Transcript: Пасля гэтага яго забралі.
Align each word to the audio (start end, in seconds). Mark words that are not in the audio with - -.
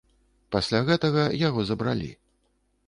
Пасля 0.55 0.79
гэтага 0.89 1.27
яго 1.47 1.69
забралі. 1.73 2.13